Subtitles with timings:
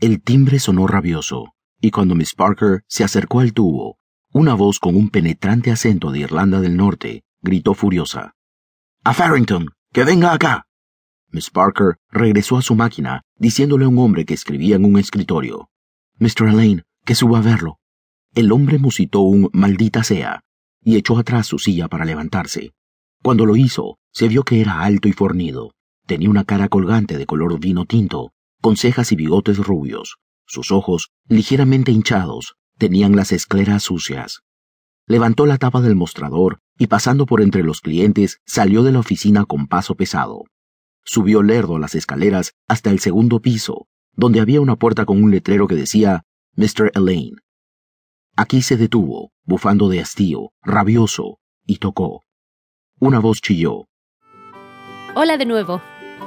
[0.00, 3.98] El timbre sonó rabioso, y cuando Miss Parker se acercó al tubo,
[4.32, 8.36] una voz con un penetrante acento de Irlanda del Norte gritó furiosa.
[9.02, 10.68] A Farrington, que venga acá.
[11.30, 15.68] Miss Parker regresó a su máquina, diciéndole a un hombre que escribía en un escritorio.
[16.20, 16.48] Mr.
[16.48, 17.80] Elaine, que suba a verlo.
[18.34, 20.44] El hombre musitó un maldita sea
[20.80, 22.72] y echó atrás su silla para levantarse.
[23.20, 25.72] Cuando lo hizo, se vio que era alto y fornido.
[26.06, 30.18] Tenía una cara colgante de color vino tinto, con cejas y bigotes rubios.
[30.46, 34.40] Sus ojos, ligeramente hinchados, tenían las escleras sucias.
[35.06, 39.44] Levantó la tapa del mostrador y pasando por entre los clientes salió de la oficina
[39.44, 40.44] con paso pesado.
[41.04, 45.66] Subió lerdo las escaleras hasta el segundo piso, donde había una puerta con un letrero
[45.66, 46.24] que decía
[46.56, 46.92] Mr.
[46.94, 47.36] Elaine.
[48.36, 52.24] Aquí se detuvo, bufando de hastío, rabioso, y tocó.
[53.00, 53.88] Una voz chilló.
[55.14, 55.80] Hola de nuevo.